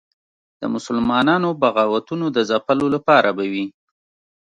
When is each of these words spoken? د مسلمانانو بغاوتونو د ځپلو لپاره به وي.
د 0.61 0.63
مسلمانانو 0.75 1.49
بغاوتونو 1.61 2.25
د 2.35 2.37
ځپلو 2.49 2.85
لپاره 2.95 3.29
به 3.37 3.45
وي. 3.51 3.65